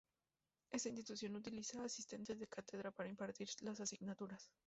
[0.71, 4.49] Esta institución no utiliza asistentes de cátedra para impartir las asignaturas.